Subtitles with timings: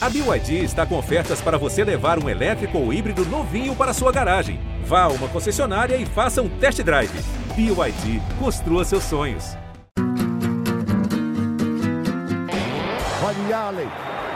[0.00, 4.12] A BYD está com ofertas para você levar um elétrico ou híbrido novinho para sua
[4.12, 4.60] garagem.
[4.84, 7.10] Vá a uma concessionária e faça um test drive.
[7.56, 9.56] BYD, construa seus sonhos.
[13.24, 13.88] Olha Allen,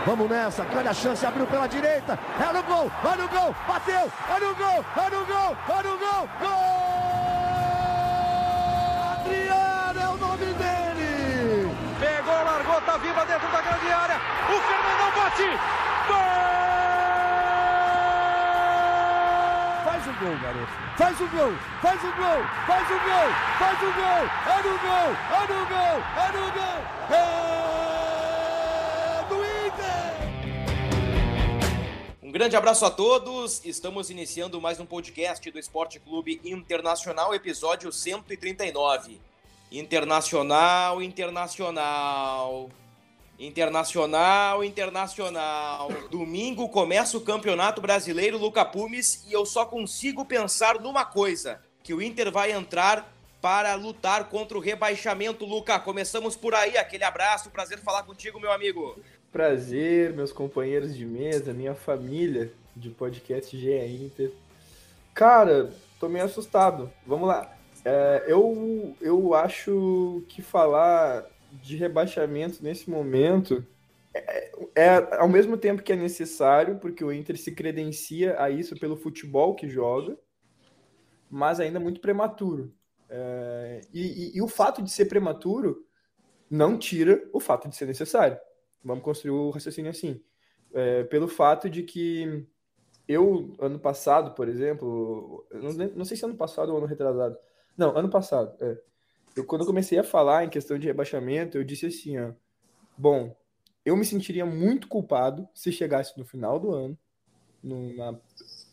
[0.05, 4.11] vamos nessa, grande a chance, abriu pela direita, é no gol, olha o gol, bateu,
[4.29, 7.12] olha o gol, olha o gol, olha o gol, gol!
[13.33, 15.49] Dentro da grande área, o Fernandão bate,
[16.07, 16.19] gol!
[19.85, 20.73] Faz o gol, garoto.
[20.99, 24.29] Faz o gol, faz o gol, faz o gol, faz o gol.
[24.45, 26.79] É no gol, é no gol, é no gol.
[27.09, 27.23] É
[29.31, 30.13] do Inter.
[32.23, 33.65] Um grande abraço a todos.
[33.65, 39.19] Estamos iniciando mais um podcast do Esporte Clube Internacional, episódio 139.
[39.71, 42.69] Internacional, internacional.
[43.43, 45.89] Internacional, internacional.
[46.09, 51.93] Domingo começa o Campeonato Brasileiro Luca Pumes e eu só consigo pensar numa coisa: que
[51.93, 55.77] o Inter vai entrar para lutar contra o rebaixamento, Luca.
[55.81, 56.79] Começamos por aí.
[56.79, 58.97] Aquele abraço, prazer falar contigo, meu amigo.
[59.33, 64.31] Prazer, meus companheiros de mesa, minha família de podcast GE Inter.
[65.13, 66.93] Cara, tô meio assustado.
[67.05, 67.53] Vamos lá.
[67.85, 71.27] É, eu, eu acho que falar
[71.61, 73.67] de rebaixamento nesse momento
[74.15, 78.79] é, é, ao mesmo tempo que é necessário, porque o Inter se credencia a isso
[78.79, 80.19] pelo futebol que joga,
[81.31, 82.75] mas ainda muito prematuro.
[83.09, 85.87] É, e, e, e, o fato de ser prematuro
[86.51, 88.39] não tira o fato de ser necessário.
[88.85, 90.23] Vamos construir o raciocínio assim.
[90.75, 92.47] É, pelo fato de que
[93.09, 97.37] eu, ano passado, por exemplo, não, não sei se ano passado ou ano retrasado.
[97.77, 98.79] Não, ano passado, é
[99.37, 102.33] eu, quando eu comecei a falar em questão de rebaixamento, eu disse assim, ó,
[102.97, 103.35] bom,
[103.85, 106.99] eu me sentiria muito culpado se chegasse no final do ano,
[107.63, 108.19] na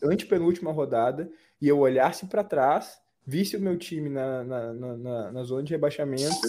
[0.02, 5.42] antepenúltima rodada, e eu olhasse para trás, visse o meu time na, na, na, na,
[5.44, 6.40] zona de rebaixamento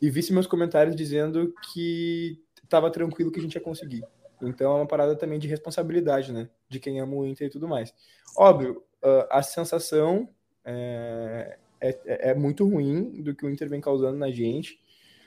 [0.00, 4.04] e visse meus comentários dizendo que estava tranquilo que a gente ia conseguir.
[4.40, 6.48] Então é uma parada também de responsabilidade, né?
[6.68, 7.92] De quem ama o Inter e tudo mais.
[8.36, 8.82] Óbvio,
[9.30, 10.28] a sensação
[10.64, 14.78] é, é, é, é muito ruim do que o Inter vem causando na gente.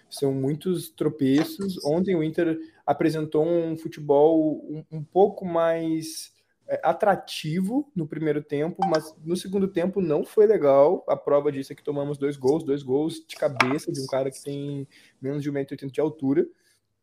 [0.10, 1.84] São muitos tropeços.
[1.84, 6.32] Ontem o Inter apresentou um futebol um, um pouco mais
[6.68, 11.04] é, atrativo no primeiro tempo, mas no segundo tempo não foi legal.
[11.08, 14.30] A prova disso é que tomamos dois gols, dois gols de cabeça de um cara
[14.30, 14.88] que tem
[15.22, 16.46] menos de 1,80m de altura.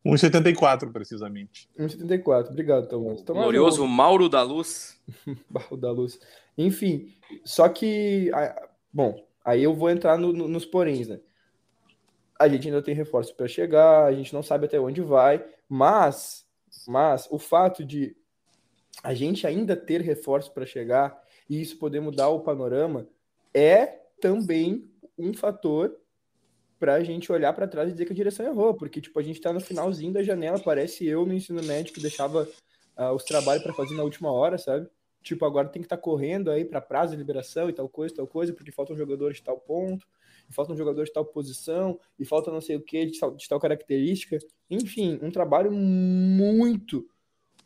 [0.05, 1.67] 1,74 precisamente.
[1.79, 3.21] 1,74, obrigado, Tomás.
[3.21, 5.01] O glorioso Mauro da Luz.
[5.49, 6.19] Mauro da Luz.
[6.55, 7.11] Enfim,
[7.43, 8.29] só que,
[8.93, 11.19] bom, Aí eu vou entrar no, no, nos poréns, né?
[12.37, 16.45] A gente ainda tem reforço para chegar, a gente não sabe até onde vai, mas,
[16.87, 18.17] mas o fato de
[19.03, 23.07] a gente ainda ter reforço para chegar e isso poder mudar o panorama
[23.53, 23.85] é
[24.19, 25.95] também um fator
[26.79, 29.23] para a gente olhar para trás e dizer que a direção errou, porque tipo a
[29.23, 32.49] gente está no finalzinho da janela, parece eu no ensino médio que deixava
[32.97, 34.89] uh, os trabalhos para fazer na última hora, sabe?
[35.25, 38.15] Tipo, agora tem que estar tá correndo aí para prazo de liberação e tal coisa,
[38.15, 40.07] tal coisa, porque faltam jogadores de tal ponto,
[40.47, 43.49] e faltam jogadores de tal posição, e falta não sei o que de tal, de
[43.49, 44.37] tal característica.
[44.69, 47.09] Enfim, um trabalho muito,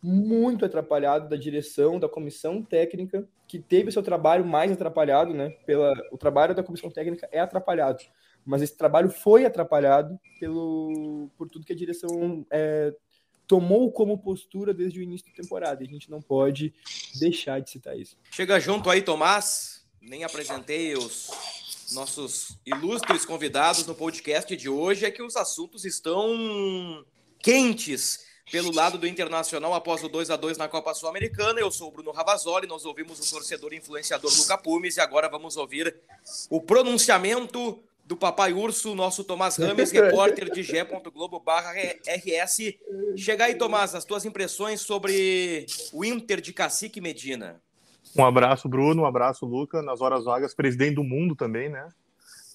[0.02, 5.50] muito atrapalhado da direção, da comissão técnica, que teve seu trabalho mais atrapalhado, né?
[5.66, 8.02] Pela, o trabalho da comissão técnica é atrapalhado,
[8.46, 12.96] mas esse trabalho foi atrapalhado pelo, por tudo que a direção é,
[13.50, 15.84] tomou como postura desde o início da temporada.
[15.84, 16.72] E a gente não pode
[17.20, 18.16] deixar de citar isso.
[18.30, 19.84] Chega junto aí, Tomás.
[20.00, 21.32] Nem apresentei os
[21.92, 25.04] nossos ilustres convidados no podcast de hoje.
[25.04, 27.04] É que os assuntos estão
[27.40, 28.20] quentes
[28.52, 31.60] pelo lado do Internacional após o 2 a 2 na Copa Sul-Americana.
[31.60, 35.58] Eu sou o Bruno Ravazoli, nós ouvimos o torcedor influenciador Luca Pumes e agora vamos
[35.58, 36.00] ouvir
[36.52, 41.78] o pronunciamento do Papai Urso, nosso Tomás Rames, repórter de g.globo.rs.
[43.16, 47.62] Chega aí, Tomás, as tuas impressões sobre o Inter de Cacique Medina.
[48.18, 51.88] Um abraço, Bruno, um abraço, Luca, nas horas vagas, presidente do mundo também, né?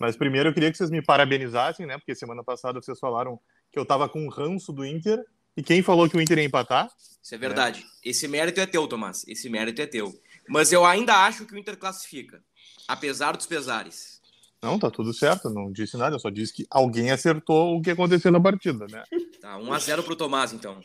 [0.00, 1.98] Mas primeiro eu queria que vocês me parabenizassem, né?
[1.98, 3.38] Porque semana passada vocês falaram
[3.70, 5.24] que eu tava com um ranço do Inter.
[5.56, 6.90] E quem falou que o Inter ia empatar?
[7.22, 7.82] Isso é verdade.
[7.82, 7.86] Né?
[8.06, 9.24] Esse mérito é teu, Tomás.
[9.28, 10.12] Esse mérito é teu.
[10.48, 12.42] Mas eu ainda acho que o Inter classifica,
[12.88, 14.20] apesar dos pesares.
[14.64, 17.90] Não, tá tudo certo, não disse nada, eu só disse que alguém acertou o que
[17.90, 19.02] aconteceu na partida, né?
[19.38, 20.80] Tá, 1x0 pro Tomás, então.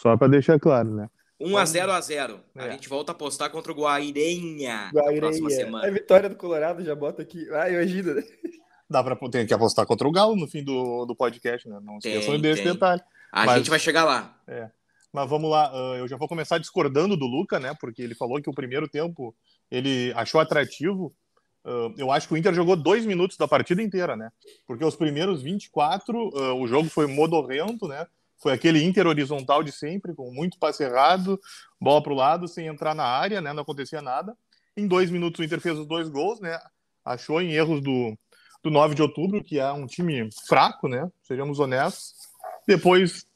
[0.00, 1.10] Só para deixar claro, né?
[1.40, 2.62] 1x0 a 0 é.
[2.62, 5.14] A gente volta a apostar contra o Guairenha, Guairenha.
[5.14, 5.86] na próxima semana.
[5.86, 7.44] É vitória do Colorado, já bota aqui.
[7.50, 8.22] Ah, imagina, né?
[8.88, 11.80] Dá pra ter que apostar contra o Galo no fim do, do podcast, né?
[11.82, 12.72] Não esqueçam desse tem.
[12.72, 13.02] detalhe.
[13.32, 14.38] A Mas, gente vai chegar lá.
[14.46, 14.70] É.
[15.12, 17.74] Mas vamos lá, uh, eu já vou começar discordando do Luca, né?
[17.80, 19.34] Porque ele falou que o primeiro tempo
[19.70, 21.12] ele achou atrativo.
[21.64, 24.30] Uh, eu acho que o Inter jogou dois minutos da partida inteira, né?
[24.66, 28.06] Porque os primeiros 24, uh, o jogo foi modorrento, né?
[28.38, 31.40] Foi aquele Inter horizontal de sempre, com muito passe errado,
[31.80, 33.52] bola para o lado, sem entrar na área, né?
[33.52, 34.36] Não acontecia nada.
[34.76, 36.58] Em dois minutos o Inter fez os dois gols, né?
[37.02, 38.14] Achou em erros do,
[38.62, 41.10] do 9 de outubro, que é um time fraco, né?
[41.22, 42.12] Sejamos honestos.
[42.66, 43.26] Depois,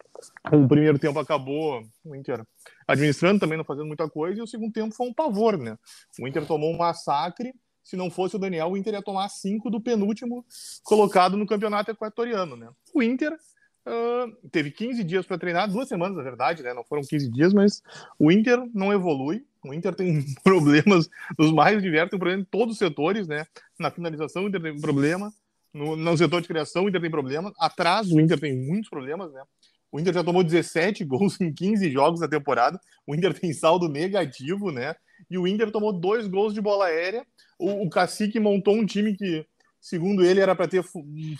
[0.52, 2.44] o primeiro tempo acabou, o Inter
[2.86, 5.78] administrando também, não fazendo muita coisa, e o segundo tempo foi um pavor, né?
[6.20, 7.54] O Inter tomou um massacre.
[7.88, 10.44] Se não fosse o Daniel, o Inter ia tomar cinco do penúltimo
[10.82, 12.68] colocado no campeonato equatoriano, né?
[12.92, 16.74] O Inter uh, teve 15 dias para treinar, duas semanas, na verdade, né?
[16.74, 17.82] Não foram 15 dias, mas
[18.18, 19.42] o Inter não evolui.
[19.64, 21.08] O Inter tem problemas
[21.38, 23.46] dos mais diversos, tem problema em todos os setores, né?
[23.78, 25.32] Na finalização, o Inter tem problema.
[25.72, 27.54] No, no setor de criação, o Inter tem problema.
[27.58, 29.42] Atrás, o Inter tem muitos problemas, né?
[29.90, 32.80] O Inter já tomou 17 gols em 15 jogos da temporada.
[33.06, 34.94] O Inter tem saldo negativo, né?
[35.30, 37.26] E o Inter tomou dois gols de bola aérea.
[37.58, 39.46] O, o Cacique montou um time que,
[39.80, 40.84] segundo ele, era para ter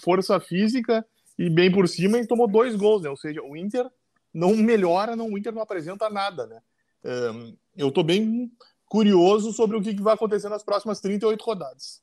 [0.03, 1.05] força física
[1.39, 3.11] e bem por cima e tomou dois gols, né?
[3.11, 3.87] Ou seja, o Inter
[4.33, 6.61] não melhora, não, o Inter não apresenta nada, né?
[7.05, 8.51] Um, eu estou bem
[8.87, 12.03] curioso sobre o que, que vai acontecer nas próximas 38 rodadas.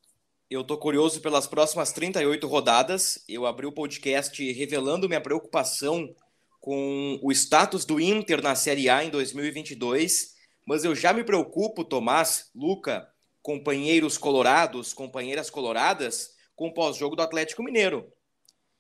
[0.50, 3.24] Eu estou curioso pelas próximas 38 rodadas.
[3.28, 6.08] Eu abri o podcast revelando minha preocupação
[6.66, 10.34] com o status do Inter na Série A em 2022,
[10.66, 13.08] mas eu já me preocupo, Tomás, Luca,
[13.40, 18.12] companheiros colorados, companheiras coloradas, com o pós-jogo do Atlético Mineiro.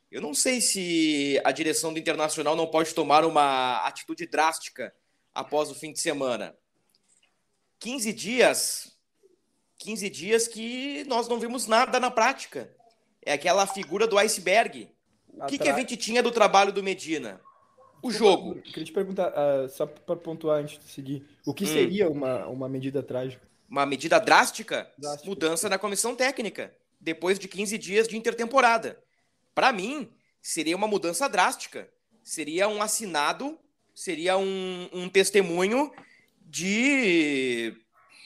[0.10, 4.92] Eu não sei se a direção do Internacional não pode tomar uma atitude drástica
[5.32, 6.58] após o fim de semana.
[7.78, 8.98] 15 dias,
[9.78, 12.76] 15 dias que nós não vimos nada na prática.
[13.24, 14.90] É aquela figura do iceberg.
[15.32, 17.40] O que, que a gente tinha do trabalho do Medina?
[18.06, 18.54] O jogo.
[18.58, 21.68] Eu queria te perguntar, uh, só para pontuar antes de seguir, o que hum.
[21.68, 23.42] seria uma, uma medida trágica?
[23.68, 24.88] Uma medida drástica?
[24.96, 25.28] drástica?
[25.28, 26.72] Mudança na comissão técnica,
[27.02, 29.02] depois de 15 dias de intertemporada.
[29.56, 30.08] Para mim,
[30.40, 31.90] seria uma mudança drástica.
[32.24, 33.58] Seria um assinado,
[33.96, 35.92] seria um, um testemunho
[36.42, 37.76] de.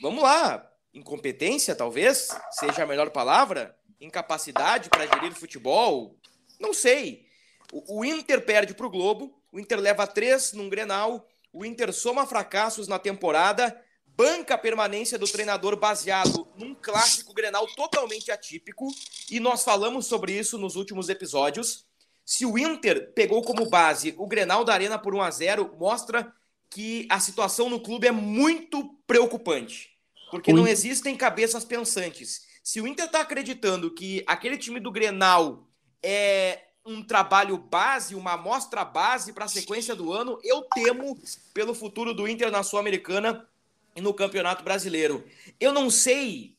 [0.01, 6.19] Vamos lá, incompetência, talvez, seja a melhor palavra, incapacidade para gerir futebol,
[6.59, 7.25] não sei.
[7.71, 11.91] O, o Inter perde para o Globo, o Inter leva três num Grenal, o Inter
[11.93, 18.87] soma fracassos na temporada, banca a permanência do treinador baseado num clássico Grenal totalmente atípico,
[19.31, 21.85] e nós falamos sobre isso nos últimos episódios.
[22.25, 26.31] Se o Inter pegou como base o Grenal da Arena por 1 a 0, mostra
[26.69, 29.89] que a situação no clube é muito preocupante,
[30.29, 32.41] porque não existem cabeças pensantes.
[32.63, 35.67] Se o Inter está acreditando que aquele time do Grenal
[36.03, 41.17] é um trabalho base, uma amostra base para a sequência do ano, eu temo
[41.53, 43.47] pelo futuro do Inter na Sul-Americana
[43.95, 45.23] e no Campeonato Brasileiro.
[45.59, 46.57] Eu não sei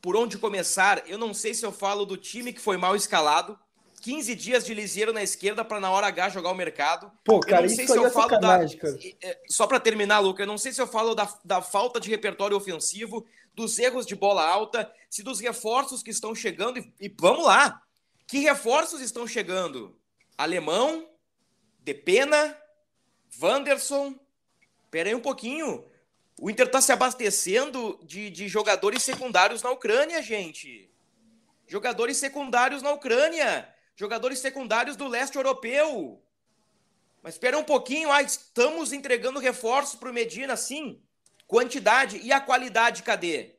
[0.00, 3.58] por onde começar, eu não sei se eu falo do time que foi mal escalado,
[4.02, 7.10] 15 dias de liseiro na esquerda para na hora H jogar o mercado.
[7.24, 8.60] Pô, cara, eu não sei se eu é falo da.
[9.48, 12.56] Só para terminar, Luca, eu não sei se eu falo da, da falta de repertório
[12.56, 13.24] ofensivo,
[13.54, 16.78] dos erros de bola alta, se dos reforços que estão chegando.
[16.78, 17.80] E, e vamos lá!
[18.32, 19.94] Que reforços estão chegando?
[20.38, 21.06] Alemão,
[21.80, 22.58] Depena,
[23.38, 24.18] Wanderson.
[24.90, 25.84] Pera aí um pouquinho.
[26.40, 30.90] O Inter está se abastecendo de, de jogadores secundários na Ucrânia, gente.
[31.66, 33.68] Jogadores secundários na Ucrânia.
[33.94, 36.18] Jogadores secundários do leste europeu.
[37.22, 41.02] Mas espera um pouquinho, ah, estamos entregando reforços para o Medina, sim.
[41.46, 43.56] Quantidade e a qualidade, cadê?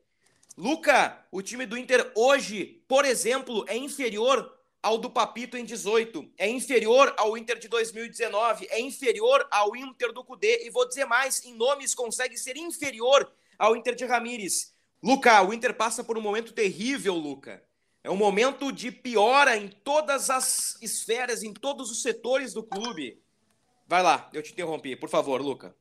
[0.57, 4.52] Luca, o time do Inter hoje, por exemplo, é inferior
[4.83, 10.11] ao do Papito em 18, é inferior ao Inter de 2019, é inferior ao Inter
[10.11, 14.73] do Cudê, e vou dizer mais, em nomes consegue ser inferior ao Inter de Ramires.
[15.01, 17.63] Luca, o Inter passa por um momento terrível, Luca.
[18.03, 23.21] É um momento de piora em todas as esferas, em todos os setores do clube.
[23.87, 24.97] Vai lá, eu te interrompi.
[24.97, 25.73] Por favor, Luca.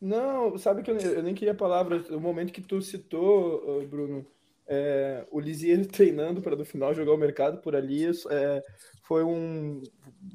[0.00, 2.08] Não, sabe que eu, eu nem queria palavras.
[2.10, 4.24] O momento que tu citou, Bruno,
[4.66, 8.64] é, o Lisier treinando para no final jogar o mercado por ali, é,
[9.02, 9.82] foi um.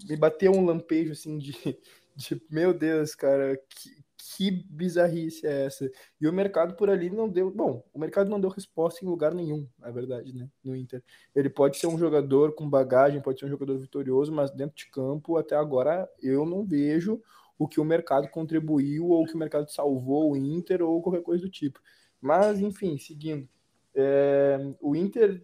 [0.07, 1.53] Me bateu um lampejo assim de,
[2.15, 5.89] de meu Deus, cara, que, que bizarrice é essa?
[6.19, 7.51] E o mercado por ali não deu.
[7.51, 10.49] Bom, o mercado não deu resposta em lugar nenhum, na verdade, né?
[10.63, 11.03] No Inter.
[11.35, 14.89] Ele pode ser um jogador com bagagem, pode ser um jogador vitorioso, mas dentro de
[14.89, 17.21] campo, até agora, eu não vejo
[17.57, 21.21] o que o mercado contribuiu ou o que o mercado salvou o Inter ou qualquer
[21.21, 21.79] coisa do tipo.
[22.19, 23.47] Mas, enfim, seguindo.
[23.95, 25.43] É, o Inter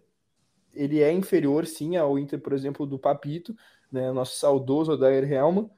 [0.74, 3.54] ele é inferior, sim, ao Inter, por exemplo, do Papito,
[3.90, 4.12] né?
[4.12, 5.70] Nosso saudoso Odair Helma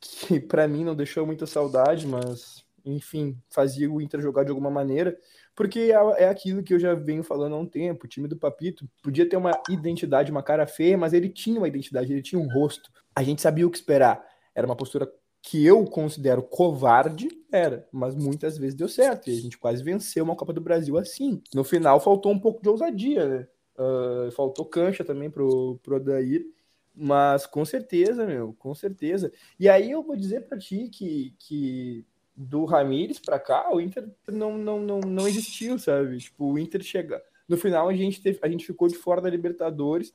[0.00, 4.70] que para mim não deixou muita saudade, mas enfim, fazia o Inter jogar de alguma
[4.70, 5.18] maneira,
[5.56, 8.04] porque é, é aquilo que eu já venho falando há um tempo.
[8.04, 11.66] O time do Papito podia ter uma identidade, uma cara feia, mas ele tinha uma
[11.66, 12.92] identidade, ele tinha um rosto.
[13.14, 14.24] A gente sabia o que esperar.
[14.54, 15.10] Era uma postura
[15.46, 19.30] que eu considero covarde, era, mas muitas vezes deu certo.
[19.30, 21.40] E a gente quase venceu uma Copa do Brasil assim.
[21.54, 23.48] No final faltou um pouco de ousadia, né?
[23.78, 26.44] Uh, faltou cancha também pro, pro Odair.
[26.92, 29.30] Mas com certeza, meu, com certeza.
[29.60, 32.04] E aí eu vou dizer para ti que, que
[32.36, 36.18] do Ramires para cá, o Inter não, não, não, não existiu, sabe?
[36.18, 37.22] Tipo, o Inter chega.
[37.48, 40.12] No final a gente teve, a gente ficou de fora da Libertadores.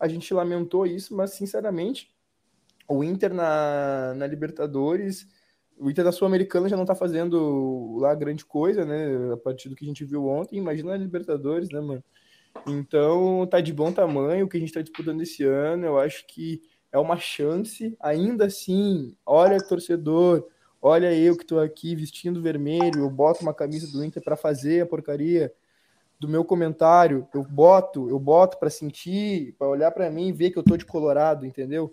[0.00, 2.11] A gente lamentou isso, mas sinceramente,
[2.88, 5.26] o Inter na, na Libertadores,
[5.78, 9.32] o Inter da Sul-Americana já não tá fazendo lá grande coisa, né?
[9.32, 12.04] A partir do que a gente viu ontem, imagina a Libertadores, né, mano?
[12.66, 15.86] Então, tá de bom tamanho o que a gente está disputando esse ano.
[15.86, 16.60] Eu acho que
[16.92, 19.16] é uma chance, ainda assim.
[19.24, 20.46] Olha, torcedor,
[20.80, 24.82] olha eu que estou aqui vestindo vermelho, eu boto uma camisa do Inter para fazer
[24.82, 25.52] a porcaria
[26.20, 27.26] do meu comentário.
[27.34, 30.76] Eu boto, eu boto para sentir, para olhar para mim e ver que eu tô
[30.76, 31.92] de colorado, entendeu?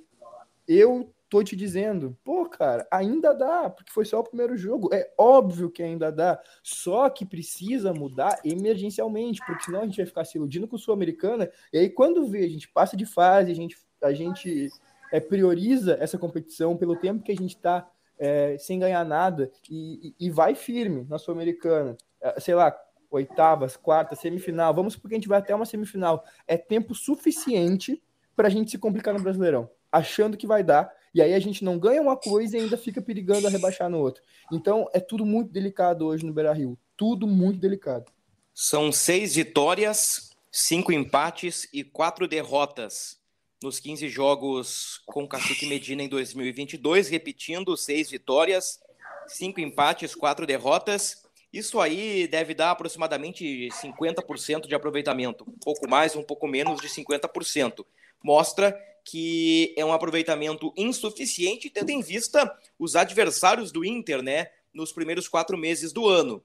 [0.72, 4.94] Eu tô te dizendo, pô, cara, ainda dá, porque foi só o primeiro jogo.
[4.94, 10.06] É óbvio que ainda dá, só que precisa mudar emergencialmente, porque senão a gente vai
[10.06, 11.50] ficar se iludindo com o Sul-Americana.
[11.74, 14.70] E aí, quando vê, a gente passa de fase, a gente, a gente
[15.12, 20.14] é, prioriza essa competição pelo tempo que a gente está é, sem ganhar nada e,
[20.20, 21.98] e, e vai firme na Sul-Americana.
[22.22, 22.76] É, sei lá,
[23.10, 24.74] oitavas, quartas, semifinal.
[24.74, 26.24] Vamos porque a gente vai até uma semifinal.
[26.48, 28.02] É tempo suficiente
[28.36, 31.64] para a gente se complicar no Brasileirão, achando que vai dar e aí a gente
[31.64, 34.22] não ganha uma coisa e ainda fica perigando a rebaixar no outro.
[34.52, 36.78] Então é tudo muito delicado hoje no Beira Rio.
[36.96, 38.12] Tudo muito delicado.
[38.54, 43.18] São seis vitórias, cinco empates e quatro derrotas
[43.62, 48.80] nos 15 jogos com Cacique Medina em 2022, repetindo seis vitórias,
[49.28, 51.24] cinco empates, quatro derrotas.
[51.52, 56.88] Isso aí deve dar aproximadamente 50% de aproveitamento, um pouco mais, um pouco menos de
[56.88, 57.86] 50%.
[58.24, 64.92] Mostra que é um aproveitamento insuficiente, tendo em vista os adversários do Inter, né, nos
[64.92, 66.44] primeiros quatro meses do ano.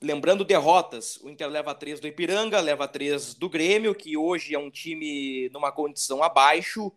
[0.00, 4.58] Lembrando derrotas, o Inter leva três do Ipiranga, leva três do Grêmio, que hoje é
[4.58, 6.92] um time numa condição abaixo,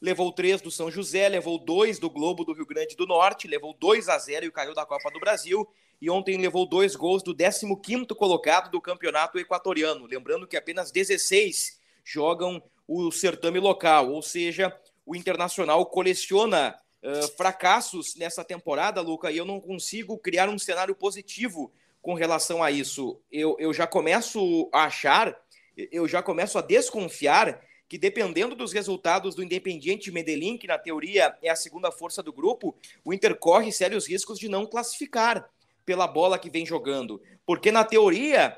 [0.00, 3.72] levou três do São José, levou dois do Globo do Rio Grande do Norte, levou
[3.78, 5.68] 2 a 0 e caiu da Copa do Brasil,
[6.00, 10.06] e ontem levou dois gols do 15º colocado do campeonato equatoriano.
[10.06, 12.60] Lembrando que apenas 16 jogam
[12.92, 19.44] o certame local, ou seja, o Internacional coleciona uh, fracassos nessa temporada, Luca, e eu
[19.44, 23.20] não consigo criar um cenário positivo com relação a isso.
[23.30, 25.40] Eu, eu já começo a achar,
[25.76, 31.36] eu já começo a desconfiar que dependendo dos resultados do Independiente Medellín, que na teoria
[31.40, 35.48] é a segunda força do grupo, o Inter corre sérios riscos de não classificar
[35.86, 37.22] pela bola que vem jogando.
[37.46, 38.56] Porque na teoria,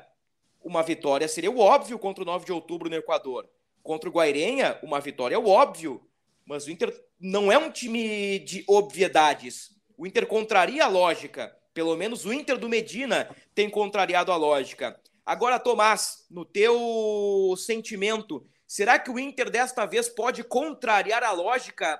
[0.63, 3.47] uma vitória seria o óbvio contra o 9 de outubro no Equador.
[3.83, 6.01] Contra o Guairenha, uma vitória é o óbvio,
[6.45, 9.71] mas o Inter não é um time de obviedades.
[9.97, 11.53] O Inter contraria a lógica.
[11.73, 14.97] Pelo menos o Inter do Medina tem contrariado a lógica.
[15.25, 21.99] Agora, Tomás, no teu sentimento, será que o Inter desta vez pode contrariar a lógica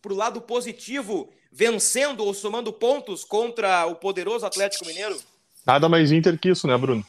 [0.00, 5.18] para o lado positivo, vencendo ou somando pontos contra o poderoso Atlético Mineiro?
[5.66, 7.04] Nada mais Inter que isso, né, Bruno?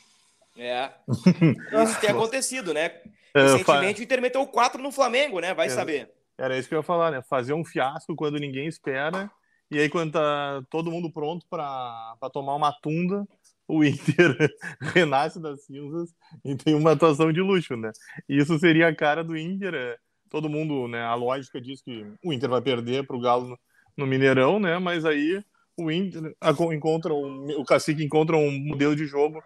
[0.58, 0.90] É.
[1.84, 3.02] Isso tem acontecido, né?
[3.38, 5.54] É, Recentemente o Inter meteu 4 no Flamengo, né?
[5.54, 6.10] Vai era, saber.
[6.38, 7.22] Era isso que eu ia falar, né?
[7.22, 9.30] Fazer um fiasco quando ninguém espera.
[9.70, 13.28] E aí, quando tá todo mundo pronto para tomar uma tunda,
[13.68, 14.38] o Inter
[14.80, 16.14] renasce das cinzas
[16.44, 17.92] e tem uma atuação de luxo, né?
[18.30, 19.74] E isso seria a cara do Inter.
[19.74, 19.98] É,
[20.30, 21.02] todo mundo, né?
[21.02, 23.60] A lógica diz que o Inter vai perder para o Galo no,
[23.98, 24.78] no, Mineirão, né?
[24.80, 25.44] Mas aí
[25.78, 26.36] o Inter
[26.74, 29.44] encontra um, o Cacique encontra um modelo de jogo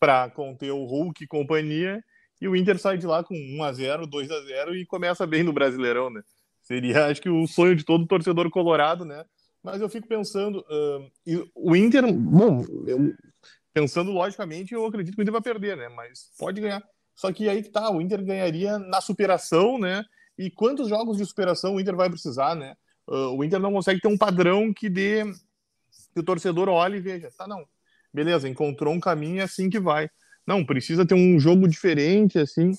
[0.00, 2.02] para conter o Hulk e companhia
[2.40, 5.26] e o Inter sai de lá com 1 a 0 2 a 0 e começa
[5.26, 6.22] bem no Brasileirão, né?
[6.62, 9.24] Seria, acho que, o sonho de todo torcedor colorado, né?
[9.62, 13.14] Mas eu fico pensando, uh, o Inter, bom, eu,
[13.72, 15.88] pensando logicamente, eu acredito que o Inter vai perder, né?
[15.88, 16.82] Mas pode ganhar.
[17.14, 20.04] Só que aí que tá, o Inter ganharia na superação, né?
[20.36, 22.76] E quantos jogos de superação o Inter vai precisar, né?
[23.06, 25.24] Uh, o Inter não consegue ter um padrão que dê
[26.12, 27.64] que o torcedor olhe e veja, tá, não,
[28.12, 30.08] beleza, encontrou um caminho, é assim que vai.
[30.48, 32.72] Não, precisa ter um jogo diferente, assim,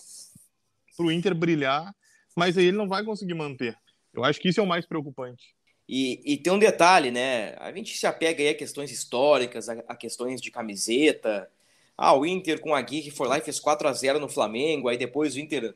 [0.97, 1.93] para o Inter brilhar,
[2.35, 3.77] mas aí ele não vai conseguir manter.
[4.11, 5.53] Eu acho que isso é o mais preocupante.
[5.87, 7.55] E, e tem um detalhe, né?
[7.59, 11.47] A gente se apega aí a questões históricas, a, a questões de camiseta.
[11.95, 14.27] Ah, o Inter com a Gui que foi lá e fez 4 a 0 no
[14.27, 15.75] Flamengo, aí depois o Inter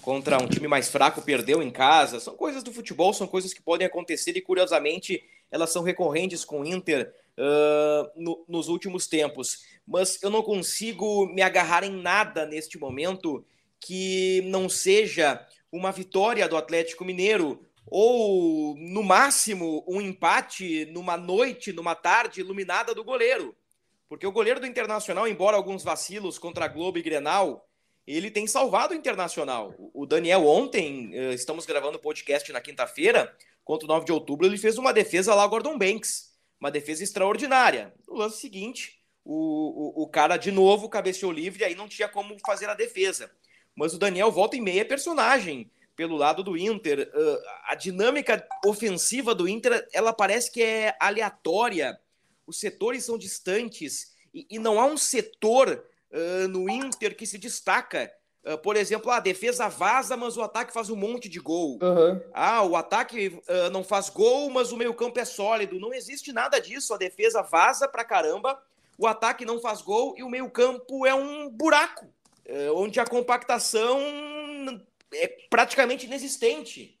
[0.00, 2.20] contra um time mais fraco, perdeu em casa.
[2.20, 6.60] São coisas do futebol, são coisas que podem acontecer e, curiosamente, elas são recorrentes com
[6.60, 9.64] o Inter uh, no, nos últimos tempos.
[9.86, 13.44] Mas eu não consigo me agarrar em nada neste momento
[13.80, 21.72] que não seja uma vitória do Atlético Mineiro ou, no máximo, um empate numa noite,
[21.72, 23.56] numa tarde iluminada do goleiro.
[24.08, 27.68] Porque o goleiro do Internacional, embora alguns vacilos contra a Globo e Grenal,
[28.06, 29.74] ele tem salvado o Internacional.
[29.92, 33.34] O Daniel ontem, estamos gravando o podcast na quinta-feira,
[33.64, 36.31] contra o 9 de outubro, ele fez uma defesa lá Gordon Banks,
[36.62, 37.92] uma defesa extraordinária.
[38.06, 42.38] No lance seguinte, o, o, o cara de novo cabeceou livre, aí não tinha como
[42.46, 43.32] fazer a defesa.
[43.74, 47.10] Mas o Daniel volta em meia personagem pelo lado do Inter.
[47.12, 51.98] Uh, a dinâmica ofensiva do Inter, ela parece que é aleatória.
[52.46, 57.38] Os setores são distantes e, e não há um setor uh, no Inter que se
[57.38, 58.08] destaca.
[58.44, 61.78] Uh, por exemplo, a defesa vaza, mas o ataque faz um monte de gol.
[61.80, 62.20] Uhum.
[62.34, 65.78] Ah, o ataque uh, não faz gol, mas o meio-campo é sólido.
[65.78, 66.92] Não existe nada disso.
[66.92, 68.60] A defesa vaza pra caramba,
[68.98, 74.00] o ataque não faz gol e o meio-campo é um buraco, uh, onde a compactação
[75.14, 76.98] é praticamente inexistente.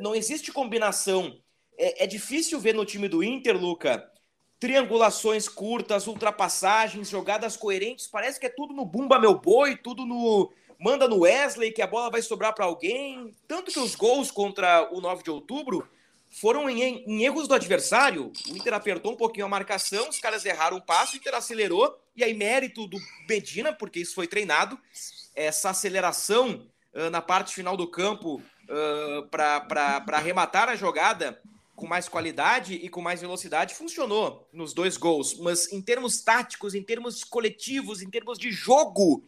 [0.00, 1.38] não existe combinação.
[1.78, 4.10] É, é difícil ver no time do Inter, Luca,
[4.58, 8.06] triangulações curtas, ultrapassagens, jogadas coerentes.
[8.06, 11.86] Parece que é tudo no bumba meu boi, tudo no manda no Wesley que a
[11.86, 13.34] bola vai sobrar para alguém.
[13.46, 15.88] Tanto que os gols contra o 9 de outubro
[16.30, 18.32] foram em, em, erros do adversário.
[18.50, 21.98] O Inter apertou um pouquinho a marcação, os caras erraram o passo, o Inter acelerou,
[22.14, 24.78] e aí mérito do Medina, porque isso foi treinado,
[25.34, 31.40] essa aceleração uh, na parte final do campo uh, para arrematar a jogada
[31.74, 36.74] com mais qualidade e com mais velocidade funcionou nos dois gols, mas em termos táticos,
[36.74, 39.22] em termos coletivos, em termos de jogo,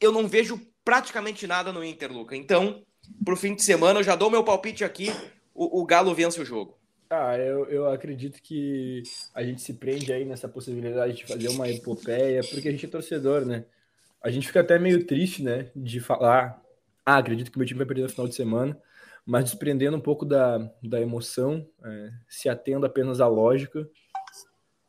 [0.00, 2.36] eu não vejo praticamente nada no Inter, Luca.
[2.36, 2.82] Então,
[3.24, 5.10] pro fim de semana, eu já dou meu palpite aqui,
[5.54, 6.78] o, o Galo vence o jogo.
[7.10, 9.02] Ah, eu, eu acredito que
[9.34, 12.88] a gente se prende aí nessa possibilidade de fazer uma epopeia, porque a gente é
[12.88, 13.64] torcedor, né?
[14.22, 16.60] A gente fica até meio triste, né, de falar,
[17.06, 18.78] ah, acredito que meu time vai perder no final de semana,
[19.24, 23.88] mas desprendendo um pouco da, da emoção, é, se atendo apenas à lógica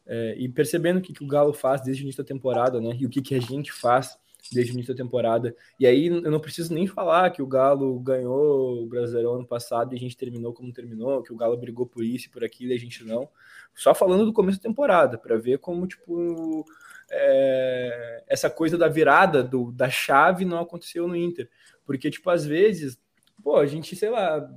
[0.05, 2.97] é, e percebendo o que, que o Galo faz desde o início da temporada, né?
[2.99, 4.17] E o que, que a gente faz
[4.51, 5.55] desde o início da temporada.
[5.79, 9.93] E aí eu não preciso nem falar que o Galo ganhou o Brasileirão ano passado
[9.93, 12.71] e a gente terminou como terminou, que o Galo brigou por isso e por aquilo
[12.71, 13.29] e a gente não.
[13.75, 16.65] Só falando do começo da temporada, para ver como, tipo,
[17.11, 21.49] é, essa coisa da virada do, da chave não aconteceu no Inter.
[21.85, 22.99] Porque, tipo, às vezes
[23.41, 24.49] pô, a gente, sei lá,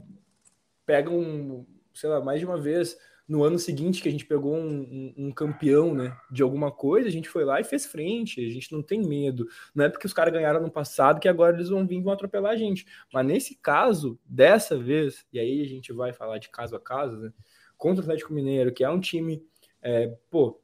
[0.85, 1.65] pega um,
[1.95, 2.97] sei lá, mais de uma vez
[3.29, 7.09] no ano seguinte que a gente pegou um, um, um, campeão, né, de alguma coisa,
[7.09, 9.47] a gente foi lá e fez frente, a gente não tem medo.
[9.75, 12.13] Não é porque os caras ganharam no passado que agora eles vão vir e vão
[12.13, 12.87] atropelar a gente.
[13.13, 17.17] Mas nesse caso, dessa vez, e aí a gente vai falar de caso a caso,
[17.17, 17.33] né,
[17.77, 19.43] contra o Atlético Mineiro, que é um time,
[19.81, 20.61] é, pô,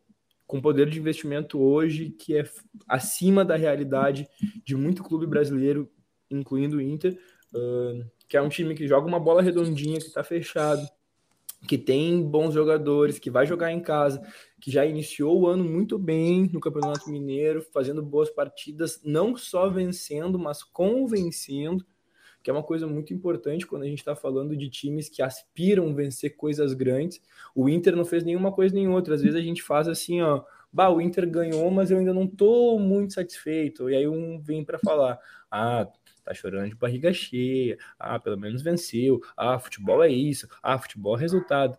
[0.49, 2.44] com poder de investimento hoje que é
[2.88, 4.27] acima da realidade
[4.64, 5.90] de muito clube brasileiro,
[6.31, 7.18] incluindo o Inter,
[7.55, 10.88] uh, que é um time que joga uma bola redondinha, que está fechado,
[11.66, 14.23] que tem bons jogadores, que vai jogar em casa,
[14.61, 19.68] que já iniciou o ano muito bem no Campeonato Mineiro, fazendo boas partidas, não só
[19.68, 21.85] vencendo, mas convencendo,
[22.42, 25.94] que é uma coisa muito importante quando a gente está falando de times que aspiram
[25.94, 27.21] vencer coisas grandes.
[27.55, 29.14] O Inter não fez nenhuma coisa nem outra.
[29.14, 32.25] Às vezes a gente faz assim, ó, bah, o Inter ganhou, mas eu ainda não
[32.25, 33.90] estou muito satisfeito.
[33.90, 35.18] E aí um vem para falar,
[35.51, 35.88] ah,
[36.29, 41.17] tá chorando de barriga cheia, ah, pelo menos venceu, ah, futebol é isso, ah, futebol
[41.17, 41.79] é resultado.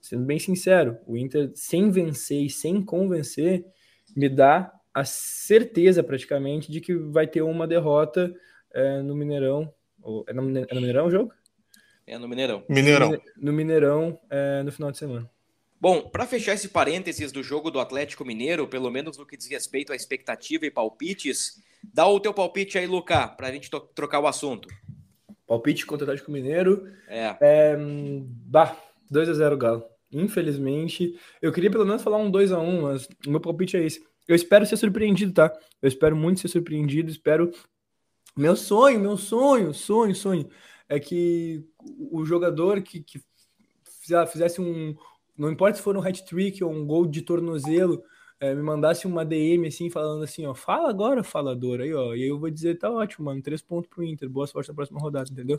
[0.00, 3.64] Sendo bem sincero, o Inter sem vencer e sem convencer
[4.16, 8.34] me dá a certeza praticamente de que vai ter uma derrota
[8.72, 9.72] é, no Mineirão.
[10.26, 11.32] É no, é no Mineirão o jogo?
[12.06, 12.64] É no Mineirão.
[12.68, 13.20] Mineirão.
[13.36, 15.28] No Mineirão é, no final de semana.
[15.80, 19.46] Bom, para fechar esse parênteses do jogo do Atlético Mineiro, pelo menos no que diz
[19.46, 21.62] respeito à expectativa e palpites,
[21.94, 24.68] dá o teu palpite aí, Luca, para a gente trocar o assunto.
[25.46, 26.92] Palpite contra o Atlético Mineiro.
[27.06, 27.36] É.
[27.40, 28.76] é bah,
[29.12, 29.84] 2x0 Galo.
[30.10, 34.04] Infelizmente, eu queria pelo menos falar um 2x1, mas o meu palpite é esse.
[34.26, 35.52] Eu espero ser surpreendido, tá?
[35.80, 37.52] Eu espero muito ser surpreendido, espero.
[38.36, 40.48] Meu sonho, meu sonho, sonho, sonho,
[40.88, 41.64] é que
[42.10, 43.20] o jogador que, que
[44.26, 44.96] fizesse um,
[45.38, 48.02] não importa se for um hat-trick ou um gol de tornozelo,
[48.40, 52.22] é, me mandasse uma DM assim, falando assim, ó, fala agora, falador, aí, ó, e
[52.22, 55.00] aí eu vou dizer, tá ótimo, mano, três pontos pro Inter, boa sorte na próxima
[55.00, 55.58] rodada, entendeu?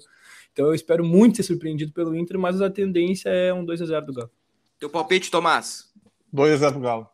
[0.54, 4.14] Então eu espero muito ser surpreendido pelo Inter, mas a tendência é um 2x0 do
[4.14, 4.32] Galo.
[4.80, 5.92] Teu palpite, Tomás?
[6.34, 7.08] 2x0 do Galo.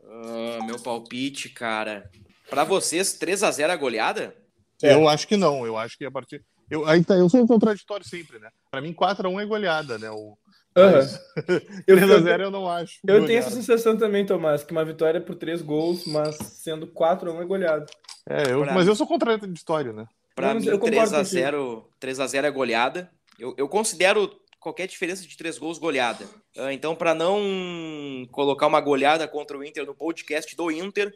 [0.00, 2.10] Uh, meu palpite, cara.
[2.48, 4.34] Para vocês, 3x0 a goleada?
[4.82, 4.94] É.
[4.94, 5.66] Eu acho que não.
[5.66, 6.44] Eu acho que a partir.
[6.70, 8.50] Eu, aí tá, eu sou contraditório sempre, né?
[8.70, 10.10] Pra mim, 4x1 é goleada, né?
[10.10, 10.36] O...
[10.76, 11.60] Uhum.
[11.88, 12.98] 3x0 eu não acho.
[13.02, 13.26] Eu goleada.
[13.26, 17.44] tenho essa sensação também, Tomás, que uma vitória por 3 gols, mas sendo 4x1 é
[17.44, 17.86] goleada.
[18.28, 20.06] É, eu, mas eu sou contraditório, né?
[20.34, 23.10] Pra não, mim, 3x0 3x0 é goleada.
[23.38, 26.26] Eu, eu considero qualquer diferença de três gols goleada.
[26.58, 31.14] Ah, então, para não colocar uma goleada contra o Inter no podcast do Inter,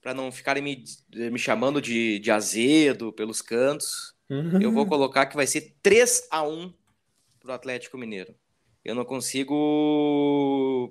[0.00, 0.84] para não ficarem me,
[1.30, 4.60] me chamando de, de azedo pelos cantos, uhum.
[4.60, 6.72] eu vou colocar que vai ser 3 a 1
[7.40, 8.34] pro Atlético Mineiro.
[8.88, 10.90] Eu não consigo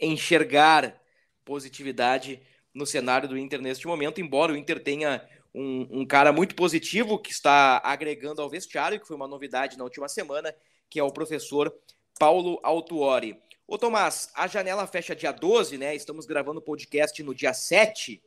[0.00, 1.00] enxergar
[1.44, 2.42] positividade
[2.74, 7.20] no cenário do Inter neste momento, embora o Inter tenha um, um, cara muito positivo
[7.20, 10.52] que está agregando ao vestiário, que foi uma novidade na última semana,
[10.88, 11.72] que é o professor
[12.18, 13.40] Paulo Autuori.
[13.64, 15.94] Ô Tomás, a janela fecha dia 12, né?
[15.94, 18.20] Estamos gravando o podcast no dia 7,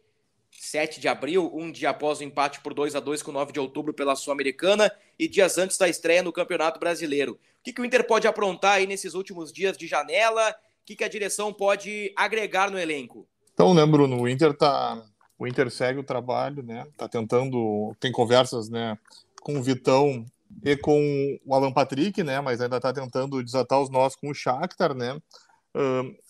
[0.64, 3.60] 7 de abril, um dia após o empate por 2 a 2 com 9 de
[3.60, 7.34] outubro pela Sul-Americana e dias antes da estreia no Campeonato Brasileiro.
[7.34, 10.52] O que, que o Inter pode aprontar aí nesses últimos dias de janela?
[10.52, 13.28] O que, que a direção pode agregar no elenco?
[13.54, 15.04] Então, né, Bruno, o Inter tá.
[15.38, 16.88] O Inter segue o trabalho, né?
[16.98, 17.94] Tá tentando.
[18.00, 18.98] Tem conversas, né?
[19.42, 20.26] Com o Vitão
[20.64, 22.40] e com o Alan Patrick, né?
[22.40, 25.20] Mas ainda está tentando desatar os nós com o Shakhtar, né?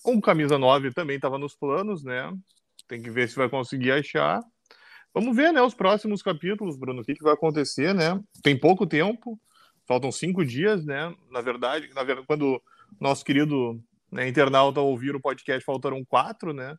[0.03, 2.33] Um camisa 9 também estava nos planos, né?
[2.93, 4.39] Tem que ver se vai conseguir achar.
[5.11, 5.59] Vamos ver, né?
[5.63, 8.21] Os próximos capítulos, Bruno, o que, que vai acontecer, né?
[8.43, 9.41] Tem pouco tempo,
[9.87, 11.11] faltam cinco dias, né?
[11.31, 12.61] Na verdade, na verdade quando
[13.01, 16.77] nosso querido né, internauta ouvir o podcast, faltaram quatro, né?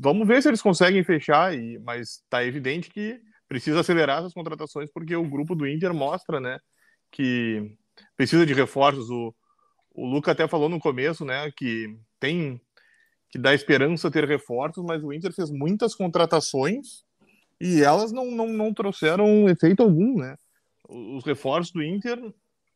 [0.00, 4.90] Vamos ver se eles conseguem fechar, e, mas tá evidente que precisa acelerar essas contratações
[4.92, 6.58] porque o grupo do Inter mostra, né,
[7.12, 7.72] que
[8.16, 9.08] precisa de reforços.
[9.10, 9.32] O,
[9.94, 12.60] o Luca até falou no começo, né, que tem
[13.30, 17.04] que dá esperança ter reforços, mas o Inter fez muitas contratações
[17.60, 20.36] e elas não, não, não trouxeram efeito algum, né?
[20.88, 22.18] Os reforços do Inter,